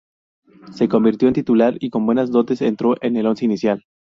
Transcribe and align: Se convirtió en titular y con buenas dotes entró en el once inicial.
Se 0.73 0.89
convirtió 0.89 1.27
en 1.27 1.35
titular 1.35 1.75
y 1.79 1.91
con 1.91 2.07
buenas 2.07 2.31
dotes 2.31 2.63
entró 2.63 2.95
en 3.03 3.17
el 3.17 3.27
once 3.27 3.45
inicial. 3.45 3.83